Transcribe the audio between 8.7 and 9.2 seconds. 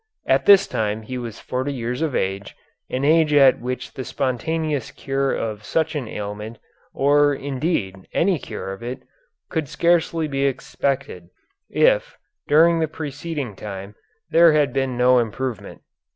of it,